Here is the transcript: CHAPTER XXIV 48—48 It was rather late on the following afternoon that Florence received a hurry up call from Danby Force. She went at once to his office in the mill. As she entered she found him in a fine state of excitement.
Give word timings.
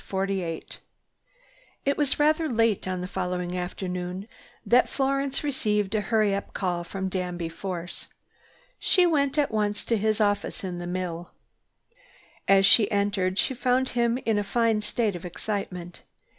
CHAPTER 0.03 0.15
XXIV 0.15 0.43
48—48 0.65 0.77
It 1.85 1.95
was 1.97 2.19
rather 2.19 2.49
late 2.49 2.87
on 2.87 3.01
the 3.01 3.07
following 3.07 3.55
afternoon 3.55 4.27
that 4.65 4.89
Florence 4.89 5.43
received 5.43 5.93
a 5.93 6.01
hurry 6.01 6.33
up 6.33 6.55
call 6.55 6.83
from 6.83 7.07
Danby 7.07 7.49
Force. 7.49 8.07
She 8.79 9.05
went 9.05 9.37
at 9.37 9.51
once 9.51 9.83
to 9.83 9.97
his 9.97 10.19
office 10.19 10.63
in 10.63 10.79
the 10.79 10.87
mill. 10.87 11.33
As 12.47 12.65
she 12.65 12.89
entered 12.89 13.37
she 13.37 13.53
found 13.53 13.89
him 13.89 14.17
in 14.25 14.39
a 14.39 14.43
fine 14.43 14.81
state 14.81 15.15
of 15.15 15.23
excitement. 15.23 16.01